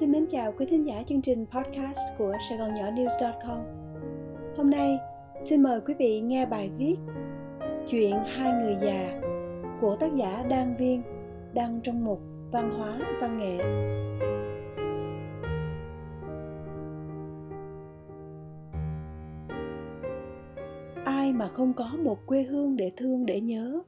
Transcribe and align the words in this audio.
Xin 0.00 0.12
mến 0.12 0.26
chào 0.28 0.52
quý 0.52 0.66
thính 0.66 0.86
giả 0.86 1.02
chương 1.06 1.22
trình 1.22 1.46
podcast 1.46 1.98
của 2.18 2.32
Sài 2.48 2.58
Gòn 2.58 2.74
Nhỏ 2.74 2.90
News.com 2.90 3.58
Hôm 4.56 4.70
nay, 4.70 4.98
xin 5.40 5.62
mời 5.62 5.80
quý 5.80 5.94
vị 5.98 6.20
nghe 6.20 6.46
bài 6.46 6.70
viết 6.78 6.94
Chuyện 7.90 8.14
hai 8.26 8.52
người 8.52 8.76
già 8.82 9.20
của 9.80 9.96
tác 10.00 10.14
giả 10.14 10.42
Đan 10.50 10.76
Viên 10.76 11.02
đăng 11.54 11.80
trong 11.82 12.04
mục 12.04 12.20
Văn 12.52 12.70
hóa 12.70 12.98
Văn 13.20 13.38
nghệ. 13.38 13.58
Ai 21.04 21.32
mà 21.32 21.48
không 21.48 21.72
có 21.74 21.90
một 22.02 22.18
quê 22.26 22.42
hương 22.42 22.76
để 22.76 22.92
thương 22.96 23.26
để 23.26 23.40
nhớ 23.40 23.82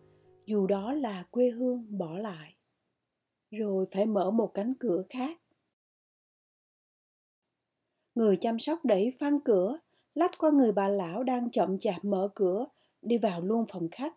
dù 0.46 0.66
đó 0.66 0.92
là 0.92 1.24
quê 1.30 1.50
hương 1.50 1.98
bỏ 1.98 2.18
lại. 2.18 2.54
Rồi 3.50 3.86
phải 3.94 4.06
mở 4.06 4.30
một 4.30 4.50
cánh 4.54 4.74
cửa 4.80 5.02
khác 5.10 5.39
người 8.20 8.36
chăm 8.36 8.58
sóc 8.58 8.84
đẩy 8.84 9.12
phăng 9.18 9.40
cửa, 9.40 9.78
lách 10.14 10.38
qua 10.38 10.50
người 10.50 10.72
bà 10.72 10.88
lão 10.88 11.22
đang 11.22 11.50
chậm 11.50 11.78
chạp 11.78 12.04
mở 12.04 12.28
cửa, 12.34 12.66
đi 13.02 13.18
vào 13.18 13.42
luôn 13.42 13.64
phòng 13.68 13.88
khách. 13.90 14.12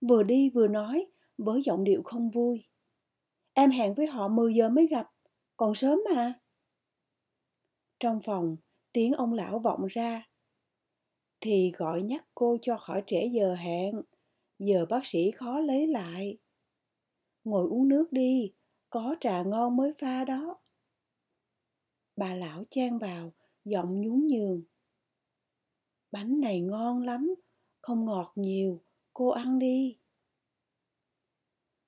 Vừa 0.00 0.22
đi 0.22 0.50
vừa 0.50 0.68
nói, 0.68 1.06
với 1.38 1.62
giọng 1.62 1.84
điệu 1.84 2.02
không 2.04 2.30
vui. 2.30 2.64
Em 3.52 3.70
hẹn 3.70 3.94
với 3.94 4.06
họ 4.06 4.28
10 4.28 4.54
giờ 4.54 4.68
mới 4.68 4.86
gặp, 4.86 5.10
còn 5.56 5.74
sớm 5.74 6.00
mà. 6.14 6.32
Trong 8.00 8.20
phòng, 8.20 8.56
tiếng 8.92 9.12
ông 9.12 9.32
lão 9.32 9.58
vọng 9.58 9.86
ra. 9.86 10.28
Thì 11.40 11.72
gọi 11.76 12.02
nhắc 12.02 12.26
cô 12.34 12.56
cho 12.62 12.76
khỏi 12.76 13.02
trễ 13.06 13.28
giờ 13.32 13.54
hẹn, 13.54 14.02
giờ 14.58 14.86
bác 14.88 15.06
sĩ 15.06 15.30
khó 15.30 15.60
lấy 15.60 15.86
lại. 15.86 16.38
Ngồi 17.44 17.68
uống 17.70 17.88
nước 17.88 18.12
đi, 18.12 18.52
có 18.90 19.16
trà 19.20 19.42
ngon 19.42 19.76
mới 19.76 19.92
pha 19.98 20.24
đó 20.24 20.58
bà 22.16 22.34
lão 22.34 22.64
chen 22.70 22.98
vào, 22.98 23.32
giọng 23.64 24.00
nhún 24.00 24.26
nhường. 24.26 24.62
Bánh 26.10 26.40
này 26.40 26.60
ngon 26.60 27.02
lắm, 27.02 27.34
không 27.82 28.04
ngọt 28.04 28.32
nhiều, 28.34 28.80
cô 29.12 29.28
ăn 29.28 29.58
đi. 29.58 29.98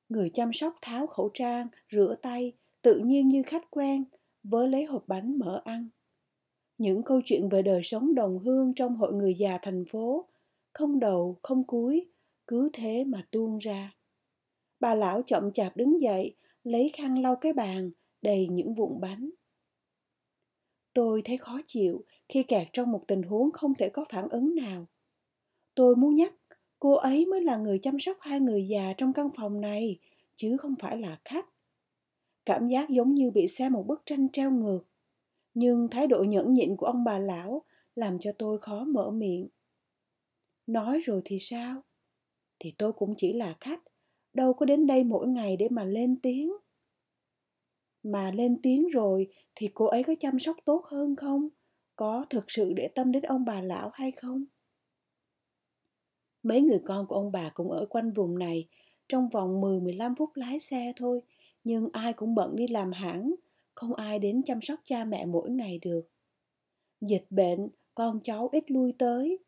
Người 0.09 0.31
chăm 0.35 0.53
sóc 0.53 0.77
tháo 0.83 1.07
khẩu 1.07 1.31
trang, 1.35 1.69
rửa 1.91 2.15
tay, 2.23 2.53
tự 2.83 2.99
nhiên 2.99 3.29
như 3.29 3.43
khách 3.43 3.71
quen, 3.71 4.05
với 4.43 4.69
lấy 4.69 4.85
hộp 4.85 5.05
bánh 5.07 5.39
mở 5.39 5.63
ăn. 5.65 5.89
Những 6.79 7.03
câu 7.03 7.21
chuyện 7.25 7.49
về 7.49 7.63
đời 7.63 7.81
sống 7.85 8.15
đồng 8.15 8.39
hương 8.39 8.75
trong 8.75 8.97
hội 8.97 9.13
người 9.13 9.35
già 9.35 9.59
thành 9.63 9.85
phố, 9.85 10.29
không 10.73 10.99
đầu, 10.99 11.39
không 11.43 11.65
cuối, 11.65 12.07
cứ 12.47 12.71
thế 12.73 13.05
mà 13.05 13.27
tuôn 13.31 13.59
ra. 13.59 13.95
Bà 14.81 14.95
lão 14.95 15.23
chậm 15.23 15.53
chạp 15.53 15.77
đứng 15.77 16.01
dậy, 16.01 16.37
lấy 16.65 16.91
khăn 16.95 17.23
lau 17.23 17.37
cái 17.37 17.53
bàn, 17.53 17.91
đầy 18.23 18.49
những 18.51 18.75
vụn 18.75 19.01
bánh 19.01 19.31
tôi 20.95 21.23
thấy 21.25 21.37
khó 21.39 21.61
chịu 21.67 22.05
khi 22.29 22.43
kẹt 22.43 22.69
trong 22.73 22.93
một 22.93 23.05
tình 23.09 23.23
huống 23.23 23.51
không 23.53 23.75
thể 23.75 23.89
có 23.89 24.05
phản 24.09 24.29
ứng 24.29 24.55
nào. 24.55 24.87
Tôi 25.75 25.97
muốn 25.97 26.15
nhắc 26.15 26.35
cô 26.79 26.95
ấy 26.95 27.27
mới 27.27 27.41
là 27.41 27.57
người 27.57 27.79
chăm 27.83 27.99
sóc 27.99 28.17
hai 28.21 28.41
người 28.41 28.67
già 28.69 28.93
trong 28.97 29.13
căn 29.13 29.29
phòng 29.37 29.61
này, 29.61 29.99
chứ 30.37 30.57
không 30.57 30.75
phải 30.81 30.97
là 30.97 31.19
khách. 31.25 31.47
Cảm 32.47 32.69
giác 32.69 32.91
giống 32.91 33.15
như 33.15 33.31
bị 33.31 33.47
xem 33.49 33.73
một 33.73 33.85
bức 33.87 34.03
tranh 34.07 34.29
treo 34.29 34.51
ngược, 34.51 34.81
nhưng 35.55 35.89
thái 35.91 36.07
độ 36.07 36.25
nhẫn 36.25 36.55
nhịn 36.55 36.77
của 36.77 36.87
ông 36.87 37.05
bà 37.05 37.19
lão 37.19 37.63
làm 37.95 38.19
cho 38.19 38.33
tôi 38.39 38.59
khó 38.59 38.85
mở 38.85 39.11
miệng. 39.11 39.49
Nói 40.67 40.99
rồi 40.99 41.23
thì 41.25 41.39
sao? 41.41 41.83
Thì 42.59 42.75
tôi 42.79 42.93
cũng 42.93 43.15
chỉ 43.17 43.33
là 43.33 43.57
khách, 43.61 43.83
đâu 44.33 44.53
có 44.53 44.67
đến 44.67 44.87
đây 44.87 45.05
mỗi 45.05 45.27
ngày 45.27 45.57
để 45.57 45.69
mà 45.71 45.85
lên 45.85 46.21
tiếng 46.23 46.53
mà 48.13 48.31
lên 48.31 48.59
tiếng 48.63 48.89
rồi 48.89 49.29
thì 49.55 49.69
cô 49.75 49.87
ấy 49.87 50.03
có 50.03 50.15
chăm 50.21 50.39
sóc 50.39 50.57
tốt 50.65 50.85
hơn 50.85 51.17
không? 51.17 51.49
Có 51.97 52.27
thực 52.31 52.51
sự 52.51 52.73
để 52.73 52.89
tâm 52.95 53.13
đến 53.13 53.23
ông 53.23 53.45
bà 53.45 53.61
lão 53.61 53.91
hay 53.93 54.11
không? 54.13 54.45
Mấy 56.43 56.61
người 56.61 56.81
con 56.85 57.07
của 57.07 57.15
ông 57.15 57.33
bà 57.33 57.51
cũng 57.55 57.71
ở 57.71 57.87
quanh 57.87 58.13
vùng 58.13 58.39
này, 58.39 58.69
trong 59.09 59.29
vòng 59.29 59.61
10-15 59.61 60.15
phút 60.19 60.31
lái 60.35 60.61
xe 60.61 60.93
thôi, 60.97 61.21
nhưng 61.65 61.89
ai 61.93 62.13
cũng 62.13 62.35
bận 62.35 62.57
đi 62.57 62.67
làm 62.67 62.93
hãng, 62.93 63.35
không 63.75 63.95
ai 63.95 64.19
đến 64.19 64.43
chăm 64.43 64.61
sóc 64.61 64.81
cha 64.85 65.05
mẹ 65.05 65.27
mỗi 65.27 65.51
ngày 65.51 65.79
được. 65.83 66.03
Dịch 67.01 67.27
bệnh, 67.31 67.69
con 67.95 68.21
cháu 68.23 68.49
ít 68.53 68.71
lui 68.71 68.93
tới. 68.99 69.39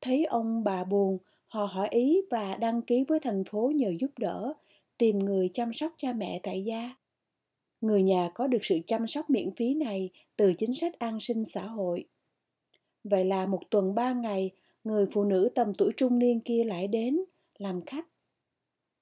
Thấy 0.00 0.24
ông 0.24 0.64
bà 0.64 0.84
buồn, 0.84 1.18
họ 1.46 1.64
hỏi 1.64 1.88
ý 1.90 2.20
và 2.30 2.56
đăng 2.56 2.82
ký 2.82 3.04
với 3.08 3.20
thành 3.20 3.44
phố 3.44 3.72
nhờ 3.74 3.92
giúp 4.00 4.10
đỡ, 4.18 4.52
tìm 4.98 5.18
người 5.18 5.50
chăm 5.52 5.72
sóc 5.72 5.92
cha 5.96 6.12
mẹ 6.12 6.40
tại 6.42 6.64
gia 6.64 6.94
người 7.80 8.02
nhà 8.02 8.30
có 8.34 8.46
được 8.46 8.64
sự 8.64 8.78
chăm 8.86 9.06
sóc 9.06 9.30
miễn 9.30 9.54
phí 9.56 9.74
này 9.74 10.10
từ 10.36 10.54
chính 10.54 10.74
sách 10.74 10.98
an 10.98 11.20
sinh 11.20 11.44
xã 11.44 11.66
hội. 11.66 12.04
Vậy 13.04 13.24
là 13.24 13.46
một 13.46 13.60
tuần 13.70 13.94
ba 13.94 14.12
ngày, 14.12 14.50
người 14.84 15.06
phụ 15.12 15.24
nữ 15.24 15.48
tầm 15.54 15.74
tuổi 15.74 15.92
trung 15.96 16.18
niên 16.18 16.40
kia 16.40 16.64
lại 16.64 16.88
đến, 16.88 17.18
làm 17.58 17.80
khách. 17.86 18.06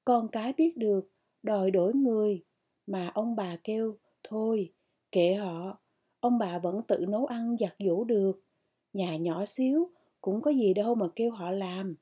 Con 0.05 0.29
cái 0.33 0.53
biết 0.57 0.77
được, 0.77 1.11
đòi 1.43 1.71
đổi 1.71 1.95
người, 1.95 2.43
mà 2.87 3.11
ông 3.15 3.37
bà 3.37 3.57
kêu, 3.65 3.97
thôi, 4.25 4.73
kệ 5.13 5.35
họ, 5.35 5.79
ông 6.21 6.39
bà 6.39 6.59
vẫn 6.59 6.81
tự 6.89 7.07
nấu 7.09 7.27
ăn 7.27 7.57
giặt 7.61 7.75
giũ 7.79 8.05
được. 8.05 8.43
Nhà 8.93 9.17
nhỏ 9.17 9.45
xíu, 9.47 9.91
cũng 10.21 10.43
có 10.43 10.51
gì 10.51 10.75
đâu 10.75 10.95
mà 10.95 11.07
kêu 11.17 11.31
họ 11.31 11.51
làm. 11.51 11.97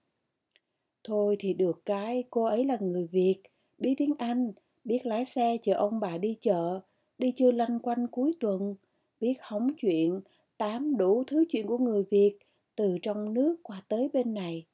Thôi 1.04 1.36
thì 1.38 1.54
được 1.54 1.82
cái, 1.84 2.24
cô 2.30 2.44
ấy 2.44 2.64
là 2.64 2.76
người 2.80 3.06
việt, 3.10 3.42
biết 3.78 3.94
tiếng 3.98 4.14
anh 4.18 4.52
biết 4.84 5.06
lái 5.06 5.24
xe 5.24 5.56
chờ 5.62 5.74
ông 5.74 6.00
bà 6.00 6.18
đi 6.18 6.36
chợ, 6.40 6.80
đi 7.18 7.32
chơi 7.36 7.52
lanh 7.52 7.78
quanh 7.78 8.06
cuối 8.08 8.32
tuần. 8.40 8.74
Biết 9.20 9.34
hóng 9.40 9.68
chuyện, 9.76 10.20
tám 10.58 10.96
đủ 10.96 11.24
thứ 11.26 11.44
chuyện 11.48 11.66
của 11.66 11.78
người 11.78 12.04
việt, 12.10 12.38
từ 12.76 12.98
trong 13.02 13.34
nước 13.34 13.56
qua 13.62 13.82
tới 13.88 14.08
bên 14.12 14.34
này. 14.34 14.66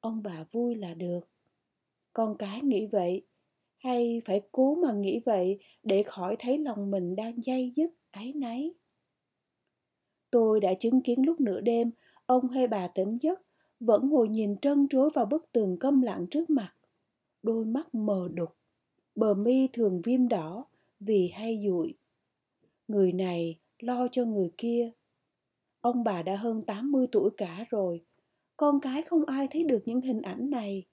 Ông 0.00 0.22
bà 0.22 0.44
vui 0.50 0.74
là 0.74 0.94
được. 0.94 1.20
Con 2.12 2.36
cái 2.38 2.62
nghĩ 2.62 2.86
vậy. 2.86 3.26
Hay 3.76 4.22
phải 4.24 4.40
cố 4.52 4.74
mà 4.74 4.92
nghĩ 4.92 5.20
vậy 5.24 5.58
để 5.82 6.02
khỏi 6.02 6.36
thấy 6.38 6.58
lòng 6.58 6.90
mình 6.90 7.16
đang 7.16 7.44
dây 7.44 7.72
dứt, 7.76 7.90
áy 8.10 8.32
náy. 8.32 8.74
Tôi 10.30 10.60
đã 10.60 10.74
chứng 10.74 11.00
kiến 11.00 11.26
lúc 11.26 11.40
nửa 11.40 11.60
đêm, 11.60 11.90
ông 12.26 12.48
hay 12.48 12.68
bà 12.68 12.88
tỉnh 12.88 13.16
giấc, 13.20 13.42
vẫn 13.80 14.08
ngồi 14.08 14.28
nhìn 14.28 14.56
trân 14.58 14.88
trối 14.90 15.10
vào 15.14 15.26
bức 15.26 15.52
tường 15.52 15.76
câm 15.80 16.02
lặng 16.02 16.26
trước 16.30 16.50
mặt. 16.50 16.74
Đôi 17.42 17.64
mắt 17.64 17.94
mờ 17.94 18.28
đục 18.34 18.57
bờ 19.18 19.34
mi 19.34 19.68
thường 19.72 20.00
viêm 20.04 20.28
đỏ 20.28 20.64
vì 21.00 21.30
hay 21.34 21.60
dụi. 21.66 21.94
Người 22.88 23.12
này 23.12 23.58
lo 23.78 24.08
cho 24.12 24.24
người 24.24 24.50
kia. 24.58 24.90
Ông 25.80 26.04
bà 26.04 26.22
đã 26.22 26.36
hơn 26.36 26.62
80 26.62 27.06
tuổi 27.12 27.30
cả 27.36 27.64
rồi. 27.70 28.04
Con 28.56 28.80
cái 28.80 29.02
không 29.02 29.24
ai 29.24 29.48
thấy 29.50 29.64
được 29.64 29.82
những 29.86 30.00
hình 30.00 30.22
ảnh 30.22 30.50
này. 30.50 30.84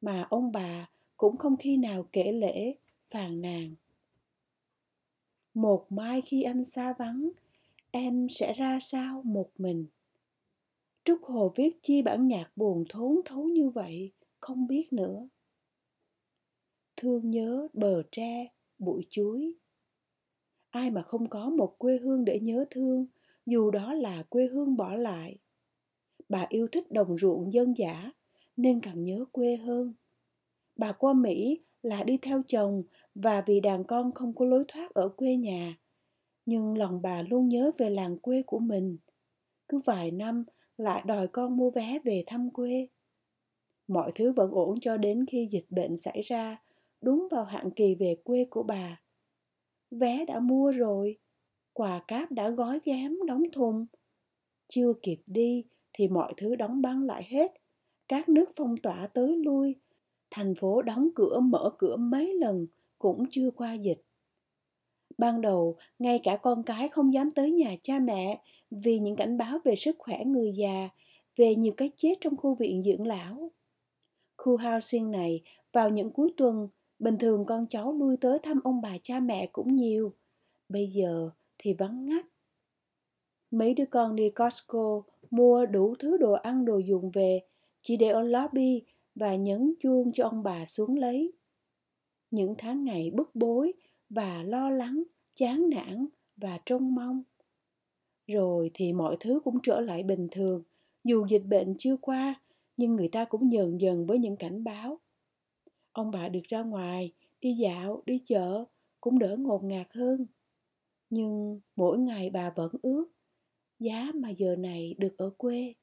Mà 0.00 0.26
ông 0.30 0.52
bà 0.52 0.90
cũng 1.16 1.36
không 1.36 1.56
khi 1.56 1.76
nào 1.76 2.06
kể 2.12 2.32
lễ 2.32 2.74
phàn 3.10 3.40
nàn. 3.40 3.74
Một 5.54 5.92
mai 5.92 6.20
khi 6.20 6.42
anh 6.42 6.64
xa 6.64 6.94
vắng, 6.98 7.30
em 7.90 8.26
sẽ 8.28 8.52
ra 8.52 8.78
sao 8.80 9.22
một 9.24 9.50
mình? 9.58 9.86
Trúc 11.04 11.24
hồ 11.24 11.52
viết 11.56 11.78
chi 11.82 12.02
bản 12.02 12.28
nhạc 12.28 12.50
buồn 12.56 12.84
thốn 12.88 13.20
thấu 13.24 13.44
như 13.44 13.68
vậy, 13.68 14.10
không 14.40 14.66
biết 14.66 14.92
nữa 14.92 15.28
thương 17.00 17.30
nhớ 17.30 17.68
bờ 17.72 18.02
tre, 18.12 18.46
bụi 18.78 19.06
chuối. 19.10 19.54
Ai 20.70 20.90
mà 20.90 21.02
không 21.02 21.28
có 21.28 21.50
một 21.50 21.74
quê 21.78 21.98
hương 21.98 22.24
để 22.24 22.40
nhớ 22.40 22.64
thương, 22.70 23.06
dù 23.46 23.70
đó 23.70 23.92
là 23.92 24.22
quê 24.22 24.46
hương 24.46 24.76
bỏ 24.76 24.94
lại. 24.94 25.36
Bà 26.28 26.46
yêu 26.48 26.68
thích 26.72 26.92
đồng 26.92 27.18
ruộng 27.18 27.52
dân 27.52 27.76
dã, 27.76 28.10
nên 28.56 28.80
càng 28.80 29.02
nhớ 29.02 29.24
quê 29.32 29.56
hơn. 29.56 29.94
Bà 30.76 30.92
qua 30.92 31.12
mỹ 31.12 31.60
là 31.82 32.04
đi 32.04 32.18
theo 32.22 32.42
chồng 32.46 32.82
và 33.14 33.42
vì 33.46 33.60
đàn 33.60 33.84
con 33.84 34.12
không 34.12 34.34
có 34.34 34.44
lối 34.44 34.64
thoát 34.68 34.94
ở 34.94 35.08
quê 35.08 35.36
nhà, 35.36 35.78
nhưng 36.46 36.78
lòng 36.78 37.02
bà 37.02 37.22
luôn 37.22 37.48
nhớ 37.48 37.70
về 37.78 37.90
làng 37.90 38.18
quê 38.18 38.42
của 38.46 38.58
mình. 38.58 38.98
Cứ 39.68 39.78
vài 39.84 40.10
năm 40.10 40.44
lại 40.76 41.02
đòi 41.06 41.28
con 41.28 41.56
mua 41.56 41.70
vé 41.70 41.98
về 42.04 42.24
thăm 42.26 42.50
quê. 42.50 42.88
Mọi 43.88 44.12
thứ 44.14 44.32
vẫn 44.32 44.50
ổn 44.50 44.80
cho 44.80 44.96
đến 44.96 45.26
khi 45.26 45.48
dịch 45.50 45.66
bệnh 45.70 45.96
xảy 45.96 46.20
ra 46.22 46.58
đúng 47.00 47.28
vào 47.30 47.44
hạn 47.44 47.70
kỳ 47.70 47.94
về 47.94 48.16
quê 48.24 48.46
của 48.50 48.62
bà. 48.62 49.00
Vé 49.90 50.24
đã 50.24 50.40
mua 50.40 50.72
rồi, 50.72 51.18
quà 51.72 52.02
cáp 52.08 52.32
đã 52.32 52.50
gói 52.50 52.80
ghém, 52.84 53.16
đóng 53.26 53.42
thùng. 53.52 53.86
Chưa 54.68 54.92
kịp 55.02 55.18
đi 55.26 55.64
thì 55.92 56.08
mọi 56.08 56.32
thứ 56.36 56.56
đóng 56.56 56.82
băng 56.82 57.02
lại 57.02 57.24
hết. 57.28 57.52
Các 58.08 58.28
nước 58.28 58.50
phong 58.56 58.76
tỏa 58.76 59.06
tới 59.06 59.36
lui. 59.36 59.76
Thành 60.30 60.54
phố 60.54 60.82
đóng 60.82 61.08
cửa, 61.14 61.40
mở 61.40 61.70
cửa 61.78 61.96
mấy 61.96 62.34
lần 62.34 62.66
cũng 62.98 63.24
chưa 63.30 63.50
qua 63.50 63.72
dịch. 63.72 64.00
Ban 65.18 65.40
đầu, 65.40 65.76
ngay 65.98 66.20
cả 66.22 66.36
con 66.42 66.62
cái 66.62 66.88
không 66.88 67.14
dám 67.14 67.30
tới 67.30 67.50
nhà 67.50 67.76
cha 67.82 67.98
mẹ 67.98 68.42
vì 68.70 68.98
những 68.98 69.16
cảnh 69.16 69.38
báo 69.38 69.58
về 69.64 69.76
sức 69.76 69.96
khỏe 69.98 70.24
người 70.24 70.52
già, 70.56 70.88
về 71.36 71.54
nhiều 71.54 71.72
cái 71.76 71.90
chết 71.96 72.14
trong 72.20 72.36
khu 72.36 72.54
viện 72.54 72.82
dưỡng 72.82 73.06
lão. 73.06 73.50
Khu 74.36 74.56
housing 74.56 75.10
này 75.10 75.42
vào 75.72 75.90
những 75.90 76.10
cuối 76.10 76.32
tuần 76.36 76.68
bình 76.98 77.16
thường 77.18 77.44
con 77.46 77.66
cháu 77.70 77.92
lui 77.92 78.16
tới 78.16 78.38
thăm 78.42 78.60
ông 78.64 78.80
bà 78.80 78.98
cha 79.02 79.20
mẹ 79.20 79.46
cũng 79.52 79.76
nhiều 79.76 80.12
Bây 80.68 80.86
giờ 80.86 81.30
thì 81.58 81.74
vắng 81.74 82.04
ngắt. 82.06 82.26
Mấy 83.50 83.74
đứa 83.74 83.86
con 83.90 84.16
đi 84.16 84.30
Costco 84.30 85.02
mua 85.30 85.66
đủ 85.66 85.94
thứ 85.98 86.16
đồ 86.16 86.32
ăn 86.32 86.64
đồ 86.64 86.78
dùng 86.78 87.10
về, 87.10 87.40
chỉ 87.82 87.96
để 87.96 88.08
ở 88.08 88.22
lobby 88.22 88.82
và 89.14 89.36
nhấn 89.36 89.74
chuông 89.80 90.12
cho 90.12 90.24
ông 90.24 90.42
bà 90.42 90.66
xuống 90.66 90.96
lấy. 90.96 91.32
Những 92.30 92.54
tháng 92.58 92.84
ngày 92.84 93.10
bức 93.10 93.30
bối 93.34 93.72
và 94.10 94.42
lo 94.42 94.70
lắng, 94.70 95.02
chán 95.34 95.70
nản 95.70 96.06
và 96.36 96.58
trông 96.66 96.94
mong. 96.94 97.22
Rồi 98.26 98.70
thì 98.74 98.92
mọi 98.92 99.16
thứ 99.20 99.40
cũng 99.44 99.58
trở 99.62 99.80
lại 99.80 100.02
bình 100.02 100.28
thường, 100.30 100.62
dù 101.04 101.26
dịch 101.26 101.44
bệnh 101.44 101.74
chưa 101.78 101.96
qua, 101.96 102.42
nhưng 102.76 102.96
người 102.96 103.08
ta 103.08 103.24
cũng 103.24 103.48
nhờn 103.48 103.78
dần 103.78 104.06
với 104.06 104.18
những 104.18 104.36
cảnh 104.36 104.64
báo. 104.64 104.98
Ông 105.98 106.10
bà 106.10 106.28
được 106.28 106.40
ra 106.48 106.62
ngoài, 106.62 107.12
đi 107.40 107.52
dạo, 107.52 108.02
đi 108.06 108.20
chợ, 108.24 108.64
cũng 109.00 109.18
đỡ 109.18 109.36
ngột 109.38 109.64
ngạt 109.64 109.86
hơn. 109.90 110.26
Nhưng 111.10 111.60
mỗi 111.76 111.98
ngày 111.98 112.30
bà 112.30 112.50
vẫn 112.50 112.72
ước, 112.82 113.06
giá 113.78 114.10
mà 114.14 114.30
giờ 114.30 114.56
này 114.56 114.94
được 114.98 115.18
ở 115.18 115.30
quê. 115.30 115.74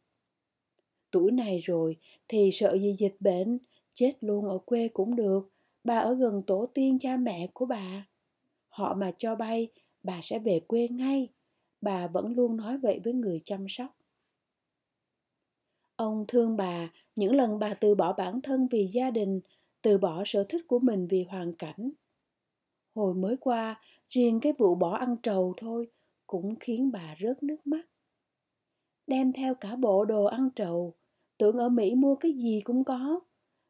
Tuổi 1.12 1.31
này 1.31 1.59
rồi 1.59 1.97
thì 2.27 2.50
sợ 2.53 2.77
gì 2.77 2.95
dịch 3.00 3.15
bệnh, 3.19 3.57
chết 3.94 4.13
luôn 4.21 4.45
ở 4.45 4.57
quê 4.57 4.88
cũng 4.88 5.15
được, 5.15 5.50
bà 5.83 6.00
ở 6.00 6.13
gần 6.13 6.44
tổ 6.47 6.65
tiên 6.73 7.00
cha 7.00 7.18
mẹ 7.18 7.47
của 7.53 7.65
bà. 7.65 8.07
Họ 8.68 8.94
mà 8.94 9.11
cho 9.18 9.35
bay, 9.35 9.68
bà 10.03 10.19
sẽ 10.21 10.39
về 10.39 10.59
quê 10.68 10.88
ngay. 10.88 11.29
Bà 11.81 12.07
vẫn 12.07 12.33
luôn 12.35 12.57
nói 12.57 12.77
vậy 12.77 13.00
với 13.03 13.13
người 13.13 13.39
chăm 13.45 13.65
sóc. 13.69 13.97
Ông 15.95 16.25
thương 16.27 16.57
bà 16.57 16.89
những 17.15 17.35
lần 17.35 17.59
bà 17.59 17.73
từ 17.73 17.95
bỏ 17.95 18.13
bản 18.13 18.41
thân 18.41 18.68
vì 18.71 18.88
gia 18.88 19.11
đình, 19.11 19.41
từ 19.85 19.97
bỏ 19.97 20.23
sở 20.25 20.45
thích 20.49 20.61
của 20.67 20.79
mình 20.79 21.07
vì 21.07 21.25
hoàn 21.29 21.53
cảnh. 21.53 21.89
Hồi 22.95 23.13
mới 23.13 23.37
qua, 23.37 23.81
riêng 24.09 24.39
cái 24.39 24.53
vụ 24.57 24.75
bỏ 24.75 24.95
ăn 24.95 25.15
trầu 25.23 25.53
thôi 25.57 25.87
cũng 26.27 26.55
khiến 26.59 26.91
bà 26.91 27.15
rớt 27.19 27.43
nước 27.43 27.67
mắt. 27.67 27.81
Đem 29.07 29.33
theo 29.33 29.55
cả 29.55 29.75
bộ 29.75 30.05
đồ 30.05 30.23
ăn 30.23 30.49
trầu, 30.55 30.93
tưởng 31.37 31.57
ở 31.57 31.69
Mỹ 31.69 31.95
mua 31.95 32.15
cái 32.15 32.33
gì 32.33 32.61
cũng 32.63 32.83
có. 32.83 33.19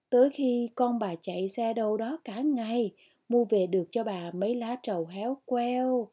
Tới 0.10 0.30
khi 0.34 0.70
con 0.76 1.00
bà 1.00 1.16
chạy 1.22 1.50
xe 1.50 1.74
đâu 1.74 1.98
đó 1.98 2.20
cả 2.24 2.42
ngày, 2.42 2.92
mua 3.30 3.46
về 3.50 3.68
được 3.68 3.86
cho 3.92 4.04
bà 4.04 4.32
mấy 4.32 4.56
lá 4.56 4.76
trầu 4.84 5.06
héo 5.06 5.38
queo, 5.46 6.10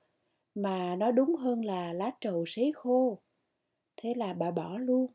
mà 0.54 0.96
nó 0.96 1.12
đúng 1.12 1.36
hơn 1.36 1.64
là 1.64 1.92
lá 1.92 2.10
trầu 2.20 2.44
sấy 2.46 2.72
khô. 2.74 3.18
Thế 3.96 4.14
là 4.16 4.32
bà 4.32 4.50
bỏ 4.50 4.78
luôn. 4.78 5.06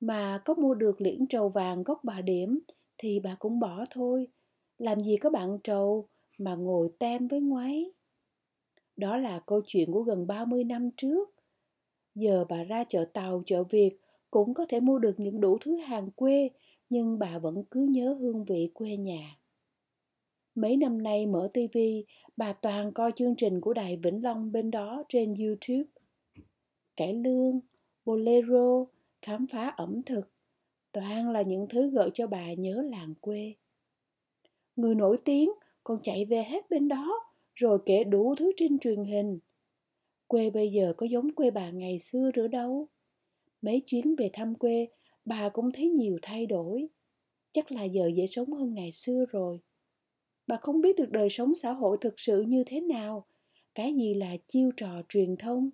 Mà 0.00 0.40
có 0.44 0.54
mua 0.54 0.74
được 0.74 1.00
liễn 1.00 1.26
trầu 1.26 1.48
vàng 1.48 1.82
gốc 1.82 2.00
bà 2.04 2.20
điểm 2.20 2.60
thì 2.98 3.20
bà 3.20 3.36
cũng 3.38 3.60
bỏ 3.60 3.84
thôi. 3.90 4.28
Làm 4.78 5.02
gì 5.02 5.16
có 5.16 5.30
bạn 5.30 5.58
trầu 5.64 6.08
mà 6.38 6.54
ngồi 6.54 6.88
tem 6.98 7.28
với 7.28 7.40
ngoáy. 7.40 7.92
Đó 8.96 9.16
là 9.16 9.40
câu 9.46 9.60
chuyện 9.66 9.92
của 9.92 10.02
gần 10.02 10.26
30 10.26 10.64
năm 10.64 10.90
trước. 10.96 11.34
Giờ 12.14 12.44
bà 12.48 12.64
ra 12.64 12.84
chợ 12.84 13.04
Tàu, 13.12 13.42
chợ 13.46 13.64
Việt 13.64 13.96
cũng 14.30 14.54
có 14.54 14.66
thể 14.68 14.80
mua 14.80 14.98
được 14.98 15.14
những 15.20 15.40
đủ 15.40 15.58
thứ 15.60 15.76
hàng 15.76 16.10
quê, 16.10 16.50
nhưng 16.90 17.18
bà 17.18 17.38
vẫn 17.38 17.64
cứ 17.70 17.86
nhớ 17.90 18.16
hương 18.20 18.44
vị 18.44 18.70
quê 18.74 18.96
nhà. 18.96 19.38
Mấy 20.54 20.76
năm 20.76 21.02
nay 21.02 21.26
mở 21.26 21.48
tivi, 21.52 22.04
bà 22.36 22.52
toàn 22.52 22.92
coi 22.92 23.12
chương 23.16 23.36
trình 23.36 23.60
của 23.60 23.74
Đài 23.74 23.96
Vĩnh 23.96 24.22
Long 24.24 24.52
bên 24.52 24.70
đó 24.70 25.02
trên 25.08 25.34
YouTube. 25.34 25.90
Cải 26.96 27.14
lương, 27.14 27.60
bolero, 28.04 28.86
khám 29.22 29.46
phá 29.46 29.68
ẩm 29.76 30.02
thực, 30.02 30.33
toàn 30.94 31.30
là 31.30 31.42
những 31.42 31.66
thứ 31.68 31.90
gợi 31.90 32.10
cho 32.14 32.26
bà 32.26 32.52
nhớ 32.52 32.82
làng 32.90 33.14
quê. 33.20 33.54
Người 34.76 34.94
nổi 34.94 35.16
tiếng 35.24 35.50
còn 35.84 35.98
chạy 36.02 36.24
về 36.24 36.44
hết 36.44 36.70
bên 36.70 36.88
đó, 36.88 37.20
rồi 37.54 37.78
kể 37.86 38.04
đủ 38.04 38.34
thứ 38.34 38.52
trên 38.56 38.78
truyền 38.78 39.04
hình. 39.04 39.38
Quê 40.26 40.50
bây 40.50 40.72
giờ 40.72 40.94
có 40.96 41.06
giống 41.06 41.34
quê 41.34 41.50
bà 41.50 41.70
ngày 41.70 41.98
xưa 41.98 42.30
nữa 42.34 42.48
đâu. 42.48 42.88
Mấy 43.62 43.82
chuyến 43.86 44.16
về 44.16 44.30
thăm 44.32 44.54
quê, 44.54 44.88
bà 45.24 45.48
cũng 45.48 45.72
thấy 45.72 45.88
nhiều 45.88 46.18
thay 46.22 46.46
đổi. 46.46 46.86
Chắc 47.52 47.72
là 47.72 47.84
giờ 47.84 48.10
dễ 48.16 48.26
sống 48.26 48.52
hơn 48.52 48.74
ngày 48.74 48.92
xưa 48.92 49.24
rồi. 49.30 49.60
Bà 50.46 50.56
không 50.56 50.80
biết 50.80 50.96
được 50.96 51.10
đời 51.10 51.28
sống 51.30 51.54
xã 51.54 51.72
hội 51.72 51.96
thực 52.00 52.14
sự 52.16 52.42
như 52.42 52.64
thế 52.66 52.80
nào, 52.80 53.26
cái 53.74 53.94
gì 53.94 54.14
là 54.14 54.36
chiêu 54.48 54.70
trò 54.76 55.02
truyền 55.08 55.36
thông. 55.36 55.70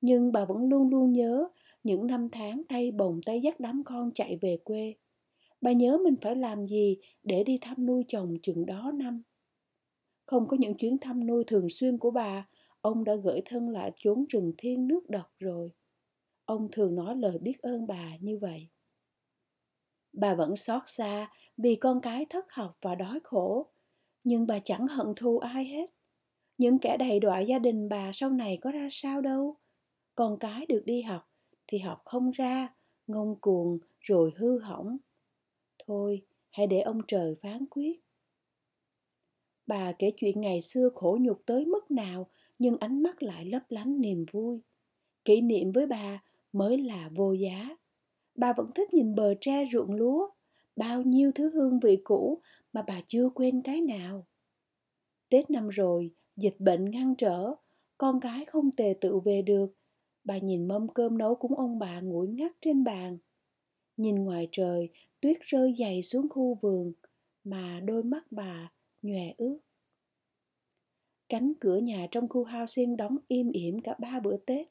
Nhưng 0.00 0.32
bà 0.32 0.44
vẫn 0.44 0.68
luôn 0.68 0.90
luôn 0.90 1.12
nhớ 1.12 1.48
những 1.82 2.06
năm 2.06 2.28
tháng 2.32 2.62
tay 2.68 2.90
bồng 2.90 3.20
tay 3.26 3.40
dắt 3.40 3.60
đám 3.60 3.82
con 3.84 4.10
chạy 4.14 4.38
về 4.40 4.58
quê. 4.64 4.94
Bà 5.60 5.72
nhớ 5.72 5.98
mình 6.04 6.14
phải 6.22 6.36
làm 6.36 6.66
gì 6.66 6.98
để 7.22 7.44
đi 7.44 7.58
thăm 7.60 7.86
nuôi 7.86 8.04
chồng 8.08 8.34
chừng 8.42 8.66
đó 8.66 8.92
năm. 8.94 9.22
Không 10.26 10.48
có 10.48 10.56
những 10.60 10.74
chuyến 10.74 10.98
thăm 10.98 11.26
nuôi 11.26 11.44
thường 11.44 11.70
xuyên 11.70 11.98
của 11.98 12.10
bà, 12.10 12.48
ông 12.80 13.04
đã 13.04 13.14
gửi 13.14 13.40
thân 13.44 13.68
lại 13.68 13.92
chốn 13.96 14.24
rừng 14.28 14.52
thiên 14.58 14.88
nước 14.88 15.10
độc 15.10 15.32
rồi. 15.38 15.70
Ông 16.44 16.68
thường 16.72 16.94
nói 16.94 17.16
lời 17.16 17.38
biết 17.38 17.62
ơn 17.62 17.86
bà 17.86 18.16
như 18.20 18.38
vậy. 18.38 18.68
Bà 20.12 20.34
vẫn 20.34 20.56
xót 20.56 20.82
xa 20.86 21.32
vì 21.56 21.74
con 21.74 22.00
cái 22.00 22.26
thất 22.30 22.52
học 22.52 22.78
và 22.80 22.94
đói 22.94 23.20
khổ, 23.24 23.66
nhưng 24.24 24.46
bà 24.46 24.58
chẳng 24.58 24.86
hận 24.88 25.06
thù 25.16 25.38
ai 25.38 25.64
hết. 25.64 25.90
Những 26.58 26.78
kẻ 26.78 26.96
đầy 26.96 27.20
đọa 27.20 27.40
gia 27.40 27.58
đình 27.58 27.88
bà 27.88 28.10
sau 28.12 28.30
này 28.30 28.58
có 28.60 28.70
ra 28.70 28.88
sao 28.90 29.20
đâu. 29.20 29.56
Con 30.14 30.38
cái 30.38 30.66
được 30.66 30.82
đi 30.84 31.02
học 31.02 31.27
thì 31.68 31.78
học 31.78 32.02
không 32.04 32.30
ra, 32.30 32.74
ngông 33.06 33.36
cuồng 33.40 33.78
rồi 34.00 34.32
hư 34.36 34.58
hỏng. 34.58 34.96
Thôi, 35.86 36.22
hãy 36.50 36.66
để 36.66 36.80
ông 36.80 37.00
trời 37.06 37.34
phán 37.34 37.66
quyết. 37.70 38.00
Bà 39.66 39.92
kể 39.92 40.12
chuyện 40.16 40.40
ngày 40.40 40.62
xưa 40.62 40.88
khổ 40.94 41.18
nhục 41.20 41.42
tới 41.46 41.66
mức 41.66 41.90
nào, 41.90 42.26
nhưng 42.58 42.76
ánh 42.80 43.02
mắt 43.02 43.22
lại 43.22 43.44
lấp 43.44 43.62
lánh 43.68 44.00
niềm 44.00 44.24
vui. 44.32 44.60
Kỷ 45.24 45.40
niệm 45.40 45.72
với 45.72 45.86
bà 45.86 46.22
mới 46.52 46.78
là 46.78 47.10
vô 47.14 47.32
giá. 47.32 47.76
Bà 48.34 48.52
vẫn 48.52 48.70
thích 48.74 48.94
nhìn 48.94 49.14
bờ 49.14 49.34
tre 49.40 49.64
ruộng 49.72 49.94
lúa, 49.94 50.28
bao 50.76 51.02
nhiêu 51.02 51.32
thứ 51.34 51.50
hương 51.50 51.80
vị 51.80 51.98
cũ 52.04 52.40
mà 52.72 52.82
bà 52.82 53.00
chưa 53.06 53.28
quên 53.34 53.62
cái 53.62 53.80
nào. 53.80 54.26
Tết 55.28 55.50
năm 55.50 55.68
rồi, 55.68 56.10
dịch 56.36 56.60
bệnh 56.60 56.90
ngăn 56.90 57.14
trở, 57.14 57.54
con 57.98 58.20
cái 58.20 58.44
không 58.44 58.70
tề 58.70 58.94
tự 59.00 59.20
về 59.24 59.42
được. 59.42 59.77
Bà 60.28 60.38
nhìn 60.38 60.68
mâm 60.68 60.88
cơm 60.88 61.18
nấu 61.18 61.34
cúng 61.34 61.54
ông 61.54 61.78
bà 61.78 62.00
nguội 62.00 62.28
ngắt 62.28 62.52
trên 62.60 62.84
bàn. 62.84 63.18
Nhìn 63.96 64.14
ngoài 64.14 64.48
trời, 64.52 64.88
tuyết 65.20 65.36
rơi 65.40 65.74
dày 65.78 66.02
xuống 66.02 66.28
khu 66.28 66.54
vườn, 66.60 66.92
mà 67.44 67.80
đôi 67.84 68.02
mắt 68.02 68.26
bà 68.30 68.72
nhòe 69.02 69.34
ướt. 69.36 69.58
Cánh 71.28 71.52
cửa 71.60 71.76
nhà 71.76 72.06
trong 72.10 72.28
khu 72.28 72.44
housing 72.44 72.96
đóng 72.96 73.16
im 73.28 73.52
ỉm 73.52 73.80
cả 73.80 73.94
ba 73.98 74.20
bữa 74.20 74.36
Tết. 74.36 74.66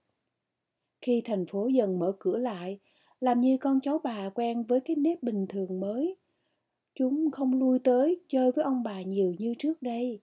Khi 1.02 1.22
thành 1.26 1.46
phố 1.46 1.68
dần 1.68 2.00
mở 2.00 2.16
cửa 2.20 2.38
lại, 2.38 2.80
làm 3.20 3.38
như 3.38 3.58
con 3.58 3.82
cháu 3.82 4.00
bà 4.04 4.30
quen 4.30 4.64
với 4.64 4.80
cái 4.80 4.96
nếp 4.96 5.24
bình 5.24 5.46
thường 5.50 5.80
mới. 5.80 6.16
Chúng 6.96 7.32
không 7.32 7.60
lui 7.60 7.80
tới 7.80 8.20
chơi 8.28 8.52
với 8.52 8.66
ông 8.66 8.84
bà 8.84 9.02
nhiều 9.02 9.34
như 9.40 9.54
trước 9.58 9.82
đây. 9.82 10.22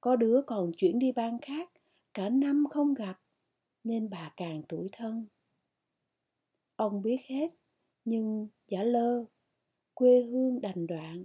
Có 0.00 0.16
đứa 0.16 0.42
còn 0.46 0.72
chuyển 0.76 0.98
đi 0.98 1.12
bang 1.12 1.38
khác, 1.42 1.70
cả 2.14 2.28
năm 2.28 2.64
không 2.70 2.94
gặp, 2.94 3.20
nên 3.84 4.10
bà 4.10 4.32
càng 4.36 4.62
tuổi 4.68 4.88
thân. 4.92 5.26
Ông 6.76 7.02
biết 7.02 7.20
hết, 7.26 7.48
nhưng 8.04 8.48
giả 8.68 8.82
lơ, 8.82 9.24
quê 9.94 10.22
hương 10.22 10.60
đành 10.60 10.86
đoạn. 10.86 11.24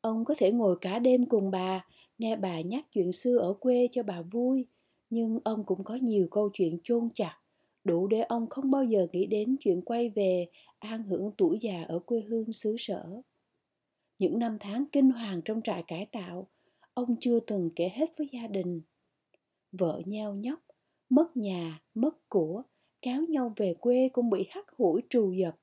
Ông 0.00 0.24
có 0.24 0.34
thể 0.38 0.52
ngồi 0.52 0.76
cả 0.80 0.98
đêm 0.98 1.26
cùng 1.26 1.50
bà, 1.50 1.86
nghe 2.18 2.36
bà 2.36 2.60
nhắc 2.60 2.86
chuyện 2.92 3.12
xưa 3.12 3.38
ở 3.38 3.54
quê 3.60 3.88
cho 3.92 4.02
bà 4.02 4.22
vui, 4.22 4.66
nhưng 5.10 5.40
ông 5.44 5.64
cũng 5.64 5.84
có 5.84 5.94
nhiều 5.94 6.28
câu 6.30 6.50
chuyện 6.52 6.78
chôn 6.84 7.08
chặt, 7.14 7.38
đủ 7.84 8.06
để 8.06 8.20
ông 8.20 8.46
không 8.46 8.70
bao 8.70 8.84
giờ 8.84 9.06
nghĩ 9.12 9.26
đến 9.26 9.56
chuyện 9.60 9.82
quay 9.82 10.10
về 10.10 10.46
an 10.78 11.02
hưởng 11.02 11.30
tuổi 11.38 11.58
già 11.60 11.84
ở 11.88 11.98
quê 11.98 12.20
hương 12.20 12.52
xứ 12.52 12.74
sở. 12.78 13.22
Những 14.18 14.38
năm 14.38 14.56
tháng 14.60 14.84
kinh 14.92 15.10
hoàng 15.10 15.40
trong 15.44 15.62
trại 15.62 15.82
cải 15.86 16.06
tạo, 16.06 16.48
ông 16.94 17.16
chưa 17.20 17.40
từng 17.40 17.70
kể 17.76 17.90
hết 17.94 18.10
với 18.18 18.28
gia 18.32 18.46
đình. 18.46 18.80
Vợ 19.72 20.02
nhau 20.06 20.34
nhóc, 20.34 20.60
mất 21.10 21.36
nhà, 21.36 21.80
mất 21.94 22.28
của, 22.28 22.62
kéo 23.02 23.22
nhau 23.28 23.52
về 23.56 23.74
quê 23.80 24.08
cũng 24.12 24.30
bị 24.30 24.46
hắt 24.50 24.66
hủi 24.76 25.02
trù 25.10 25.32
dập, 25.32 25.56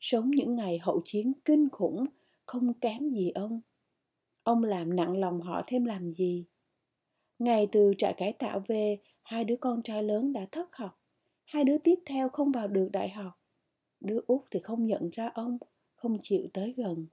sống 0.00 0.30
những 0.30 0.54
ngày 0.54 0.78
hậu 0.78 1.02
chiến 1.04 1.32
kinh 1.44 1.68
khủng, 1.68 2.06
không 2.46 2.74
kém 2.74 3.08
gì 3.08 3.30
ông. 3.30 3.60
Ông 4.42 4.64
làm 4.64 4.96
nặng 4.96 5.16
lòng 5.16 5.40
họ 5.40 5.62
thêm 5.66 5.84
làm 5.84 6.12
gì? 6.12 6.46
Ngày 7.38 7.68
từ 7.72 7.92
trại 7.98 8.14
cải 8.14 8.32
tạo 8.32 8.62
về, 8.66 8.98
hai 9.22 9.44
đứa 9.44 9.56
con 9.56 9.82
trai 9.82 10.02
lớn 10.02 10.32
đã 10.32 10.46
thất 10.52 10.76
học. 10.76 11.00
Hai 11.44 11.64
đứa 11.64 11.78
tiếp 11.78 11.98
theo 12.06 12.28
không 12.28 12.52
vào 12.52 12.68
được 12.68 12.88
đại 12.92 13.08
học. 13.08 13.32
Đứa 14.00 14.20
út 14.26 14.40
thì 14.50 14.60
không 14.60 14.86
nhận 14.86 15.10
ra 15.12 15.30
ông, 15.34 15.58
không 15.94 16.18
chịu 16.22 16.48
tới 16.52 16.74
gần. 16.76 17.06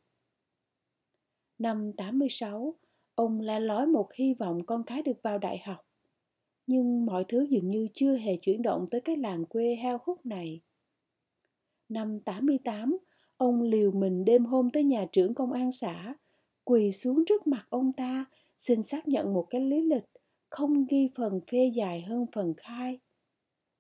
Năm 1.60 1.94
86, 1.94 2.74
ông 3.16 3.40
la 3.40 3.60
lói 3.60 3.88
một 3.88 4.14
hy 4.14 4.34
vọng 4.34 4.66
con 4.66 4.84
cái 4.84 5.02
được 5.02 5.22
vào 5.24 5.38
đại 5.38 5.58
học. 5.66 5.87
Nhưng 6.68 7.06
mọi 7.06 7.26
thứ 7.28 7.48
dường 7.50 7.70
như 7.70 7.88
chưa 7.94 8.18
hề 8.18 8.38
chuyển 8.42 8.62
động 8.62 8.88
tới 8.90 9.02
cái 9.02 9.18
làng 9.18 9.46
quê 9.46 9.76
heo 9.76 9.98
hút 10.04 10.26
này. 10.26 10.62
Năm 11.90 12.20
88, 12.20 12.98
ông 13.38 13.62
liều 13.62 13.92
mình 13.92 14.26
đêm 14.26 14.46
hôm 14.46 14.70
tới 14.70 14.84
nhà 14.84 15.06
trưởng 15.12 15.34
công 15.34 15.52
an 15.52 15.72
xã, 15.72 16.16
quỳ 16.64 16.92
xuống 16.92 17.26
trước 17.26 17.48
mặt 17.48 17.68
ông 17.70 17.94
ta, 17.94 18.26
xin 18.58 18.84
xác 18.84 19.08
nhận 19.08 19.34
một 19.34 19.48
cái 19.50 19.62
lý 19.62 19.82
lịch 19.82 20.06
không 20.50 20.86
ghi 20.86 21.10
phần 21.16 21.40
phê 21.52 21.72
dài 21.76 22.02
hơn 22.02 22.26
phần 22.34 22.54
khai 22.58 23.00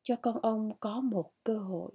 cho 0.03 0.15
con 0.15 0.41
ông 0.41 0.71
có 0.79 1.01
một 1.01 1.31
cơ 1.43 1.57
hội 1.57 1.91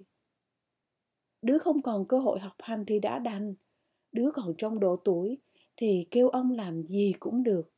đứa 1.41 1.57
không 1.57 1.81
còn 1.81 2.07
cơ 2.07 2.19
hội 2.19 2.39
học 2.39 2.55
hành 2.59 2.85
thì 2.85 2.99
đã 2.99 3.19
đành 3.19 3.55
đứa 4.11 4.31
còn 4.33 4.53
trong 4.57 4.79
độ 4.79 4.95
tuổi 4.95 5.37
thì 5.75 6.07
kêu 6.11 6.29
ông 6.29 6.51
làm 6.51 6.83
gì 6.83 7.13
cũng 7.19 7.43
được 7.43 7.71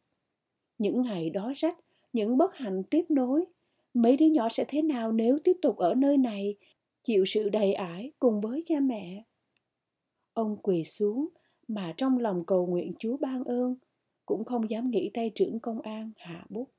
những 0.77 1.01
ngày 1.01 1.29
đó 1.29 1.53
rách 1.55 1.77
những 2.15 2.37
bất 2.37 2.55
hạnh 2.55 2.83
tiếp 2.83 3.05
nối. 3.09 3.45
Mấy 3.93 4.17
đứa 4.17 4.25
nhỏ 4.25 4.49
sẽ 4.49 4.65
thế 4.67 4.81
nào 4.81 5.11
nếu 5.11 5.39
tiếp 5.43 5.57
tục 5.61 5.77
ở 5.77 5.95
nơi 5.95 6.17
này, 6.17 6.55
chịu 7.01 7.25
sự 7.25 7.49
đầy 7.49 7.73
ải 7.73 8.11
cùng 8.19 8.41
với 8.41 8.61
cha 8.65 8.79
mẹ? 8.79 9.23
Ông 10.33 10.57
quỳ 10.63 10.83
xuống, 10.83 11.27
mà 11.67 11.93
trong 11.97 12.17
lòng 12.17 12.45
cầu 12.45 12.67
nguyện 12.67 12.93
chúa 12.99 13.17
ban 13.17 13.43
ơn, 13.43 13.75
cũng 14.25 14.43
không 14.43 14.69
dám 14.69 14.91
nghĩ 14.91 15.11
tay 15.13 15.31
trưởng 15.35 15.59
công 15.59 15.81
an 15.81 16.11
hạ 16.17 16.45
bút. 16.49 16.69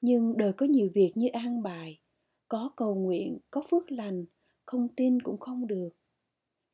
Nhưng 0.00 0.36
đời 0.36 0.52
có 0.52 0.66
nhiều 0.66 0.90
việc 0.94 1.12
như 1.14 1.28
an 1.28 1.62
bài, 1.62 2.00
có 2.48 2.70
cầu 2.76 2.94
nguyện, 2.94 3.38
có 3.50 3.62
phước 3.70 3.92
lành, 3.92 4.24
không 4.66 4.88
tin 4.88 5.22
cũng 5.22 5.38
không 5.38 5.66
được. 5.66 5.90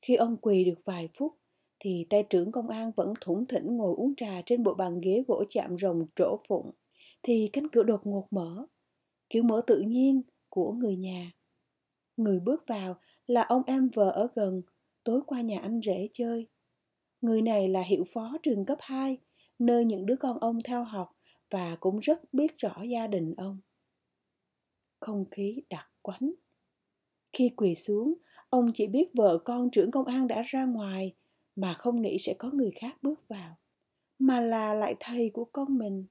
Khi 0.03 0.15
ông 0.15 0.37
quỳ 0.37 0.65
được 0.65 0.85
vài 0.85 1.09
phút, 1.15 1.33
thì 1.79 2.07
tay 2.11 2.25
trưởng 2.31 2.53
công 2.53 2.69
an 2.69 2.91
vẫn 2.97 3.15
thủng 3.21 3.47
thỉnh 3.47 3.77
ngồi 3.77 3.95
uống 3.97 4.15
trà 4.15 4.43
trên 4.47 4.63
bộ 4.63 4.75
bàn 4.75 5.01
ghế 5.01 5.25
gỗ 5.27 5.45
chạm 5.49 5.79
rồng 5.79 6.07
trổ 6.17 6.37
phụng 6.49 6.71
thì 7.23 7.51
cánh 7.53 7.69
cửa 7.69 7.83
đột 7.83 8.01
ngột 8.05 8.27
mở. 8.31 8.67
Kiểu 9.31 9.43
mở 9.43 9.63
tự 9.67 9.81
nhiên 9.81 10.23
của 10.49 10.73
người 10.73 10.97
nhà. 10.97 11.33
Người 12.17 12.41
bước 12.41 12.65
vào 12.67 13.01
là 13.27 13.43
ông 13.43 13.63
em 13.67 13.89
vợ 13.95 14.11
ở 14.11 14.29
gần, 14.35 14.63
tối 15.05 15.21
qua 15.27 15.41
nhà 15.41 15.61
anh 15.61 15.81
rể 15.83 16.09
chơi. 16.13 16.47
Người 17.21 17.43
này 17.43 17.69
là 17.69 17.83
hiệu 17.83 18.05
phó 18.13 18.37
trường 18.43 18.65
cấp 18.65 18.79
2 18.81 19.19
nơi 19.59 19.85
những 19.85 20.07
đứa 20.07 20.17
con 20.17 20.39
ông 20.39 20.59
theo 20.65 20.85
học 20.85 21.17
và 21.51 21.77
cũng 21.81 21.99
rất 21.99 22.35
biết 22.35 22.57
rõ 22.57 22.83
gia 22.91 23.07
đình 23.07 23.35
ông. 23.37 23.61
Không 25.01 25.25
khí 25.31 25.63
đặc 25.71 25.91
quánh. 26.03 26.33
Khi 27.33 27.51
quỳ 27.57 27.75
xuống, 27.75 28.15
ông 28.51 28.71
chỉ 28.75 28.87
biết 28.87 29.11
vợ 29.15 29.39
con 29.45 29.71
trưởng 29.71 29.91
công 29.91 30.07
an 30.07 30.29
đã 30.29 30.43
ra 30.43 30.65
ngoài 30.65 31.15
mà 31.57 31.75
không 31.75 32.03
nghĩ 32.03 32.17
sẽ 32.21 32.35
có 32.39 32.51
người 32.51 32.71
khác 32.75 32.97
bước 33.03 33.29
vào, 33.29 33.57
mà 34.19 34.41
là 34.41 34.75
lại 34.75 34.95
thầy 35.01 35.31
của 35.35 35.45
con 35.45 35.79
mình 35.79 36.07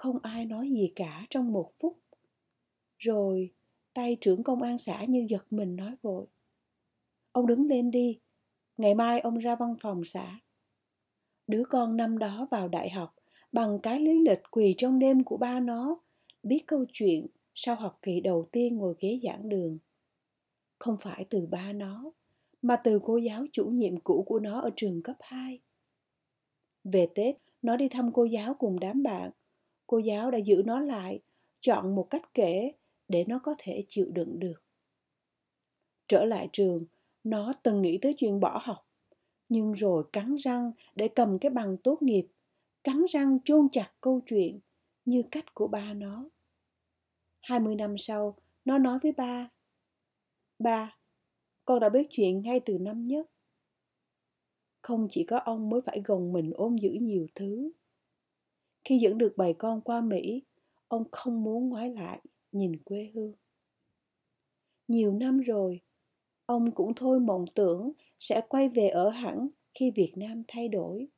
không 0.00 0.18
ai 0.22 0.46
nói 0.46 0.70
gì 0.70 0.92
cả 0.96 1.26
trong 1.30 1.52
một 1.52 1.72
phút 1.80 1.98
rồi 2.98 3.50
tay 3.94 4.16
trưởng 4.20 4.42
công 4.42 4.62
an 4.62 4.78
xã 4.78 5.04
như 5.04 5.26
giật 5.28 5.46
mình 5.50 5.76
nói 5.76 5.96
vội 6.02 6.26
ông 7.32 7.46
đứng 7.46 7.66
lên 7.66 7.90
đi 7.90 8.18
ngày 8.76 8.94
mai 8.94 9.20
ông 9.20 9.38
ra 9.38 9.56
văn 9.56 9.74
phòng 9.80 10.04
xã 10.04 10.40
đứa 11.46 11.62
con 11.68 11.96
năm 11.96 12.18
đó 12.18 12.48
vào 12.50 12.68
đại 12.68 12.90
học 12.90 13.14
bằng 13.52 13.78
cái 13.82 14.00
lý 14.00 14.18
lịch 14.28 14.42
quỳ 14.50 14.74
trong 14.78 14.98
đêm 14.98 15.24
của 15.24 15.36
ba 15.36 15.60
nó 15.60 16.00
biết 16.42 16.64
câu 16.66 16.84
chuyện 16.92 17.26
sau 17.54 17.74
học 17.74 17.98
kỳ 18.02 18.20
đầu 18.20 18.48
tiên 18.52 18.76
ngồi 18.76 18.94
ghế 19.00 19.20
giảng 19.22 19.48
đường 19.48 19.78
không 20.78 20.96
phải 21.00 21.26
từ 21.30 21.46
ba 21.46 21.72
nó 21.72 22.12
mà 22.62 22.76
từ 22.76 23.00
cô 23.04 23.16
giáo 23.16 23.44
chủ 23.52 23.64
nhiệm 23.64 24.00
cũ 24.00 24.24
của 24.26 24.38
nó 24.38 24.60
ở 24.60 24.70
trường 24.76 25.02
cấp 25.02 25.16
2. 25.20 25.60
Về 26.84 27.06
Tết, 27.14 27.36
nó 27.62 27.76
đi 27.76 27.88
thăm 27.88 28.12
cô 28.12 28.24
giáo 28.24 28.54
cùng 28.54 28.80
đám 28.80 29.02
bạn. 29.02 29.30
Cô 29.90 29.98
giáo 29.98 30.30
đã 30.30 30.38
giữ 30.38 30.62
nó 30.66 30.80
lại, 30.80 31.20
chọn 31.60 31.94
một 31.94 32.06
cách 32.10 32.34
kể 32.34 32.72
để 33.08 33.24
nó 33.28 33.38
có 33.42 33.54
thể 33.58 33.84
chịu 33.88 34.06
đựng 34.12 34.38
được. 34.38 34.62
Trở 36.08 36.24
lại 36.24 36.48
trường, 36.52 36.84
nó 37.24 37.52
từng 37.62 37.82
nghĩ 37.82 37.98
tới 38.02 38.14
chuyện 38.16 38.40
bỏ 38.40 38.60
học, 38.62 38.88
nhưng 39.48 39.72
rồi 39.72 40.04
cắn 40.12 40.34
răng 40.36 40.72
để 40.94 41.08
cầm 41.08 41.38
cái 41.38 41.50
bằng 41.50 41.76
tốt 41.76 42.02
nghiệp, 42.02 42.26
cắn 42.84 43.04
răng 43.08 43.38
chôn 43.44 43.68
chặt 43.72 43.92
câu 44.00 44.20
chuyện 44.26 44.60
như 45.04 45.22
cách 45.30 45.54
của 45.54 45.66
ba 45.66 45.94
nó. 45.94 46.30
20 47.40 47.74
năm 47.74 47.94
sau, 47.98 48.36
nó 48.64 48.78
nói 48.78 48.98
với 49.02 49.12
ba, 49.12 49.50
Ba, 50.58 50.98
con 51.64 51.80
đã 51.80 51.88
biết 51.88 52.06
chuyện 52.10 52.42
ngay 52.42 52.60
từ 52.60 52.78
năm 52.78 53.06
nhất. 53.06 53.30
Không 54.82 55.08
chỉ 55.10 55.24
có 55.24 55.38
ông 55.38 55.70
mới 55.70 55.80
phải 55.80 56.02
gồng 56.04 56.32
mình 56.32 56.50
ôm 56.54 56.76
giữ 56.78 56.90
nhiều 57.00 57.26
thứ. 57.34 57.70
Khi 58.84 58.98
dẫn 58.98 59.18
được 59.18 59.32
bầy 59.36 59.54
con 59.58 59.80
qua 59.80 60.00
Mỹ, 60.00 60.42
ông 60.88 61.04
không 61.12 61.42
muốn 61.42 61.68
ngoái 61.68 61.90
lại 61.90 62.20
nhìn 62.52 62.76
quê 62.84 63.10
hương. 63.14 63.32
Nhiều 64.88 65.12
năm 65.12 65.40
rồi, 65.40 65.80
ông 66.46 66.70
cũng 66.70 66.94
thôi 66.94 67.20
mộng 67.20 67.44
tưởng 67.54 67.92
sẽ 68.18 68.40
quay 68.48 68.68
về 68.68 68.88
ở 68.88 69.08
hẳn 69.08 69.48
khi 69.74 69.90
Việt 69.90 70.12
Nam 70.16 70.42
thay 70.48 70.68
đổi. 70.68 71.08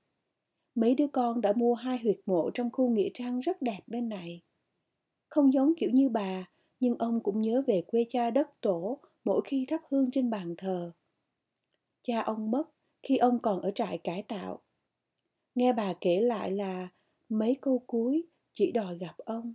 Mấy 0.74 0.94
đứa 0.94 1.06
con 1.06 1.40
đã 1.40 1.52
mua 1.56 1.74
hai 1.74 1.98
huyệt 1.98 2.18
mộ 2.26 2.50
trong 2.54 2.70
khu 2.72 2.90
nghĩa 2.90 3.08
trang 3.14 3.40
rất 3.40 3.62
đẹp 3.62 3.80
bên 3.86 4.08
này. 4.08 4.42
Không 5.28 5.52
giống 5.52 5.72
kiểu 5.76 5.90
như 5.90 6.08
bà, 6.08 6.48
nhưng 6.80 6.98
ông 6.98 7.20
cũng 7.22 7.40
nhớ 7.40 7.62
về 7.66 7.82
quê 7.86 8.04
cha 8.08 8.30
đất 8.30 8.60
tổ 8.60 8.98
mỗi 9.24 9.40
khi 9.44 9.64
thắp 9.68 9.80
hương 9.90 10.10
trên 10.10 10.30
bàn 10.30 10.54
thờ. 10.58 10.92
Cha 12.02 12.20
ông 12.20 12.50
mất 12.50 12.64
khi 13.02 13.16
ông 13.16 13.38
còn 13.38 13.60
ở 13.60 13.70
trại 13.70 13.98
cải 13.98 14.22
tạo. 14.22 14.62
Nghe 15.54 15.72
bà 15.72 15.94
kể 16.00 16.20
lại 16.20 16.50
là 16.50 16.88
mấy 17.32 17.56
câu 17.60 17.82
cuối 17.86 18.22
chỉ 18.52 18.72
đòi 18.72 18.98
gặp 18.98 19.14
ông. 19.18 19.54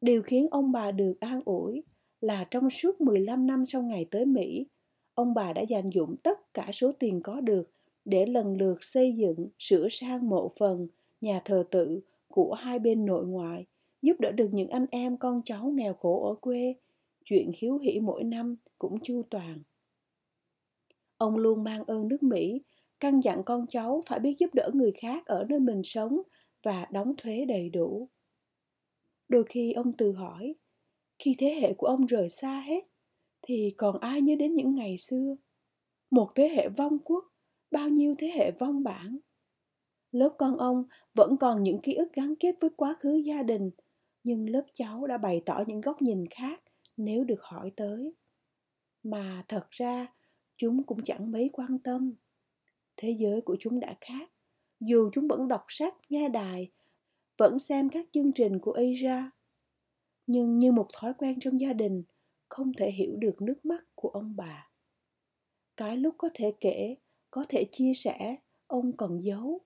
Điều 0.00 0.22
khiến 0.22 0.48
ông 0.50 0.72
bà 0.72 0.92
được 0.92 1.14
an 1.20 1.40
ủi 1.44 1.82
là 2.20 2.44
trong 2.50 2.70
suốt 2.70 3.00
15 3.00 3.46
năm 3.46 3.66
sau 3.66 3.82
ngày 3.82 4.06
tới 4.10 4.26
Mỹ, 4.26 4.66
ông 5.14 5.34
bà 5.34 5.52
đã 5.52 5.62
dành 5.62 5.88
dụng 5.94 6.16
tất 6.24 6.54
cả 6.54 6.70
số 6.72 6.92
tiền 6.92 7.20
có 7.22 7.40
được 7.40 7.70
để 8.04 8.26
lần 8.26 8.56
lượt 8.56 8.78
xây 8.80 9.12
dựng, 9.12 9.48
sửa 9.58 9.88
sang 9.90 10.28
mộ 10.28 10.50
phần, 10.58 10.88
nhà 11.20 11.40
thờ 11.44 11.64
tự 11.70 12.00
của 12.28 12.54
hai 12.54 12.78
bên 12.78 13.06
nội 13.06 13.26
ngoại, 13.26 13.66
giúp 14.02 14.20
đỡ 14.20 14.32
được 14.32 14.48
những 14.52 14.68
anh 14.68 14.86
em 14.90 15.16
con 15.16 15.42
cháu 15.44 15.70
nghèo 15.70 15.94
khổ 15.94 16.28
ở 16.28 16.34
quê 16.34 16.74
chuyện 17.24 17.50
hiếu 17.58 17.78
hỉ 17.78 18.00
mỗi 18.00 18.24
năm 18.24 18.56
cũng 18.78 18.98
chu 19.02 19.22
toàn. 19.30 19.62
Ông 21.16 21.36
luôn 21.36 21.64
mang 21.64 21.84
ơn 21.84 22.08
nước 22.08 22.22
Mỹ, 22.22 22.62
căn 23.00 23.20
dặn 23.20 23.42
con 23.44 23.66
cháu 23.66 24.02
phải 24.06 24.20
biết 24.20 24.34
giúp 24.38 24.54
đỡ 24.54 24.70
người 24.74 24.92
khác 24.92 25.26
ở 25.26 25.46
nơi 25.48 25.60
mình 25.60 25.80
sống 25.84 26.22
và 26.62 26.86
đóng 26.92 27.14
thuế 27.16 27.44
đầy 27.48 27.68
đủ. 27.68 28.08
Đôi 29.28 29.44
khi 29.48 29.72
ông 29.72 29.92
tự 29.92 30.12
hỏi, 30.12 30.54
khi 31.18 31.34
thế 31.38 31.58
hệ 31.60 31.74
của 31.74 31.86
ông 31.86 32.06
rời 32.06 32.28
xa 32.30 32.60
hết, 32.60 32.84
thì 33.42 33.74
còn 33.76 33.98
ai 33.98 34.20
nhớ 34.20 34.34
đến 34.38 34.54
những 34.54 34.74
ngày 34.74 34.96
xưa? 34.98 35.36
Một 36.10 36.28
thế 36.34 36.48
hệ 36.48 36.68
vong 36.68 36.98
quốc, 37.04 37.24
bao 37.70 37.88
nhiêu 37.88 38.14
thế 38.18 38.28
hệ 38.28 38.50
vong 38.50 38.82
bản. 38.82 39.18
Lớp 40.10 40.34
con 40.38 40.56
ông 40.56 40.84
vẫn 41.14 41.36
còn 41.36 41.62
những 41.62 41.80
ký 41.82 41.94
ức 41.94 42.12
gắn 42.12 42.34
kết 42.40 42.54
với 42.60 42.70
quá 42.76 42.94
khứ 43.00 43.14
gia 43.16 43.42
đình, 43.42 43.70
nhưng 44.22 44.50
lớp 44.50 44.64
cháu 44.72 45.06
đã 45.06 45.18
bày 45.18 45.42
tỏ 45.46 45.64
những 45.66 45.80
góc 45.80 46.02
nhìn 46.02 46.26
khác 46.30 46.62
nếu 46.96 47.24
được 47.24 47.42
hỏi 47.42 47.72
tới 47.76 48.14
mà 49.02 49.44
thật 49.48 49.70
ra 49.70 50.06
chúng 50.56 50.82
cũng 50.82 51.02
chẳng 51.04 51.32
mấy 51.32 51.50
quan 51.52 51.78
tâm 51.78 52.14
thế 52.96 53.16
giới 53.18 53.40
của 53.40 53.56
chúng 53.60 53.80
đã 53.80 53.96
khác 54.00 54.30
dù 54.80 55.10
chúng 55.12 55.28
vẫn 55.28 55.48
đọc 55.48 55.64
sách, 55.68 55.94
nghe 56.08 56.28
đài, 56.28 56.70
vẫn 57.38 57.58
xem 57.58 57.88
các 57.88 58.06
chương 58.12 58.32
trình 58.32 58.58
của 58.58 58.72
asia 58.72 59.30
nhưng 60.26 60.58
như 60.58 60.72
một 60.72 60.88
thói 60.92 61.14
quen 61.18 61.40
trong 61.40 61.60
gia 61.60 61.72
đình, 61.72 62.02
không 62.48 62.72
thể 62.74 62.90
hiểu 62.90 63.16
được 63.16 63.42
nước 63.42 63.64
mắt 63.64 63.84
của 63.94 64.08
ông 64.08 64.36
bà 64.36 64.70
cái 65.80 65.96
lúc 65.96 66.14
có 66.18 66.28
thể 66.34 66.52
kể, 66.60 66.94
có 67.30 67.44
thể 67.48 67.64
chia 67.72 67.92
sẻ, 67.94 68.36
ông 68.66 68.96
còn 68.96 69.20
giấu, 69.22 69.60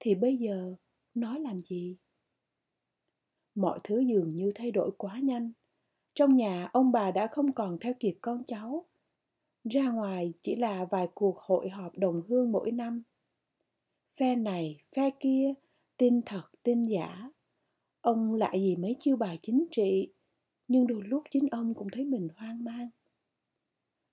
thì 0.00 0.14
bây 0.14 0.36
giờ 0.36 0.74
nói 1.14 1.40
làm 1.40 1.60
gì 1.60 1.96
mọi 3.54 3.78
thứ 3.84 4.00
dường 4.00 4.28
như 4.28 4.52
thay 4.54 4.70
đổi 4.70 4.90
quá 4.98 5.18
nhanh 5.22 5.52
trong 6.14 6.36
nhà, 6.36 6.68
ông 6.72 6.92
bà 6.92 7.10
đã 7.10 7.26
không 7.26 7.52
còn 7.52 7.78
theo 7.78 7.94
kịp 8.00 8.18
con 8.20 8.44
cháu. 8.44 8.84
Ra 9.64 9.90
ngoài 9.90 10.32
chỉ 10.42 10.56
là 10.56 10.84
vài 10.84 11.08
cuộc 11.14 11.38
hội 11.38 11.68
họp 11.68 11.98
đồng 11.98 12.22
hương 12.28 12.52
mỗi 12.52 12.70
năm. 12.70 13.02
Phe 14.16 14.36
này, 14.36 14.76
phe 14.96 15.10
kia, 15.20 15.54
tin 15.96 16.22
thật, 16.22 16.42
tin 16.62 16.82
giả. 16.82 17.30
Ông 18.00 18.34
lại 18.34 18.60
gì 18.60 18.76
mấy 18.76 18.96
chiêu 18.98 19.16
bài 19.16 19.38
chính 19.42 19.66
trị, 19.70 20.12
nhưng 20.68 20.86
đôi 20.86 21.02
lúc 21.04 21.22
chính 21.30 21.48
ông 21.50 21.74
cũng 21.74 21.88
thấy 21.92 22.04
mình 22.04 22.28
hoang 22.36 22.64
mang. 22.64 22.88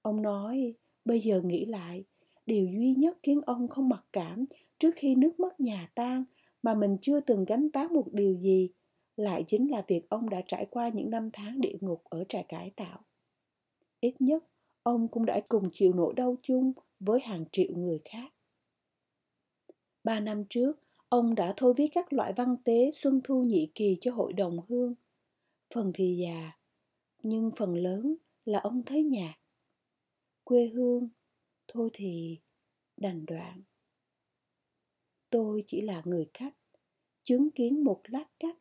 Ông 0.02 0.22
nói, 0.22 0.74
bây 1.06 1.20
giờ 1.20 1.42
nghĩ 1.42 1.66
lại, 1.66 2.04
điều 2.46 2.66
duy 2.66 2.94
nhất 2.94 3.18
khiến 3.24 3.42
ông 3.46 3.68
không 3.68 3.90
mặc 3.90 4.06
cảm 4.14 4.46
trước 4.80 4.92
khi 4.96 5.16
nước 5.16 5.40
mất 5.40 5.60
nhà 5.60 5.92
tan 5.96 6.24
mà 6.64 6.76
mình 6.76 6.98
chưa 7.02 7.20
từng 7.20 7.46
gánh 7.46 7.68
vác 7.74 7.92
một 7.92 8.06
điều 8.12 8.36
gì 8.36 8.70
lại 9.18 9.44
chính 9.48 9.72
là 9.72 9.84
việc 9.88 10.10
ông 10.10 10.30
đã 10.30 10.42
trải 10.48 10.66
qua 10.70 10.90
những 10.90 11.10
năm 11.10 11.30
tháng 11.34 11.62
địa 11.62 11.76
ngục 11.82 12.04
ở 12.04 12.24
trại 12.30 12.46
cải 12.48 12.70
tạo. 12.76 13.00
Ít 14.00 14.22
nhất, 14.22 14.44
ông 14.84 15.08
cũng 15.08 15.26
đã 15.26 15.40
cùng 15.48 15.70
chịu 15.72 15.94
nỗi 15.94 16.14
đau 16.16 16.36
chung 16.42 16.74
với 17.00 17.20
hàng 17.20 17.46
triệu 17.52 17.72
người 17.76 18.00
khác. 18.06 18.34
Ba 20.04 20.20
năm 20.20 20.44
trước, 20.50 20.74
ông 21.10 21.36
đã 21.36 21.54
thôi 21.58 21.74
viết 21.78 21.88
các 21.92 22.14
loại 22.14 22.34
văn 22.34 22.56
tế 22.64 22.92
xuân 22.94 23.22
thu 23.24 23.44
nhị 23.44 23.72
kỳ 23.76 23.98
cho 24.02 24.12
hội 24.12 24.34
đồng 24.34 24.58
hương. 24.68 24.96
Phần 25.74 25.92
thì 25.94 26.18
già, 26.22 26.52
nhưng 27.24 27.52
phần 27.56 27.76
lớn 27.76 28.16
là 28.46 28.60
ông 28.60 28.84
thấy 28.86 29.04
nhạc 29.04 29.34
Quê 30.44 30.68
hương, 30.68 31.10
thôi 31.68 31.90
thì 31.94 32.40
đành 32.98 33.26
đoạn. 33.26 33.62
Tôi 35.30 35.64
chỉ 35.66 35.82
là 35.82 36.02
người 36.06 36.30
khách, 36.34 36.56
chứng 37.24 37.52
kiến 37.52 37.84
một 37.84 38.02
lát 38.06 38.26
cắt 38.40 38.58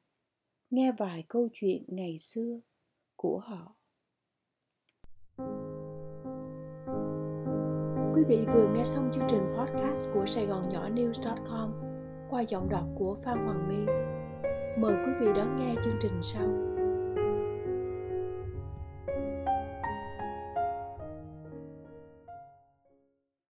nghe 0.71 0.93
vài 0.93 1.25
câu 1.29 1.49
chuyện 1.53 1.85
ngày 1.89 2.19
xưa 2.19 2.61
của 3.17 3.39
họ 3.39 3.77
quý 8.15 8.23
vị 8.29 8.39
vừa 8.55 8.69
nghe 8.69 8.85
xong 8.87 9.11
chương 9.15 9.25
trình 9.29 9.55
podcast 9.59 10.09
của 10.15 10.27
sài 10.27 10.47
gòn 10.47 10.69
nhỏ 10.69 10.89
news.com 10.95 11.71
qua 12.31 12.41
giọng 12.41 12.69
đọc 12.69 12.85
của 12.95 13.17
phan 13.25 13.47
hoàng 13.47 13.69
my. 13.69 13.93
Mời 14.79 14.95
quý 15.07 15.13
vị 15.21 15.27
đón 15.37 15.57
nghe 15.57 15.75
chương 15.85 15.97
trình 16.03 16.21
sau. 16.23 16.72